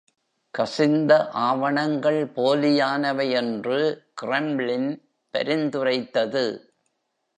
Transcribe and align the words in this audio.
கசிந்த 0.51 1.29
ஆவணங்கள் 1.29 2.31
போலியானவை 2.35 3.31
என்று 3.31 4.03
கிரெம்ளின் 4.21 4.89
பரிந்துரைத்தது. 5.33 6.73